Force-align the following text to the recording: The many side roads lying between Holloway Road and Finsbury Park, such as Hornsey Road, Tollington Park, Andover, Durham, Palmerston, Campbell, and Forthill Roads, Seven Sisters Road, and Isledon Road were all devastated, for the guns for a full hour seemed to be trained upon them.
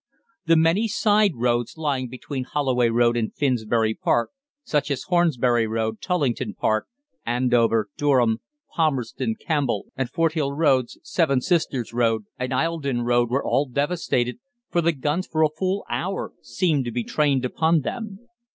The 0.47 0.55
many 0.55 0.87
side 0.87 1.33
roads 1.35 1.77
lying 1.77 2.09
between 2.09 2.43
Holloway 2.45 2.89
Road 2.89 3.15
and 3.15 3.31
Finsbury 3.35 3.93
Park, 3.93 4.31
such 4.63 4.89
as 4.89 5.03
Hornsey 5.03 5.39
Road, 5.67 6.01
Tollington 6.01 6.55
Park, 6.55 6.87
Andover, 7.23 7.87
Durham, 7.97 8.39
Palmerston, 8.73 9.35
Campbell, 9.39 9.89
and 9.95 10.09
Forthill 10.09 10.53
Roads, 10.53 10.97
Seven 11.03 11.39
Sisters 11.39 11.93
Road, 11.93 12.23
and 12.39 12.51
Isledon 12.51 13.03
Road 13.05 13.29
were 13.29 13.45
all 13.45 13.67
devastated, 13.67 14.39
for 14.71 14.81
the 14.81 14.91
guns 14.91 15.27
for 15.27 15.43
a 15.43 15.49
full 15.49 15.85
hour 15.87 16.33
seemed 16.41 16.85
to 16.85 16.91
be 16.91 17.03
trained 17.03 17.45
upon 17.45 17.81
them. 17.81 18.27